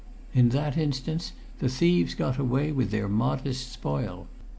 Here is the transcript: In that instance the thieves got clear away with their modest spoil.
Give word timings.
In 0.33 0.49
that 0.49 0.79
instance 0.79 1.33
the 1.59 1.69
thieves 1.69 2.15
got 2.15 2.33
clear 2.37 2.47
away 2.47 2.71
with 2.71 2.89
their 2.89 3.07
modest 3.07 3.71
spoil. 3.71 4.25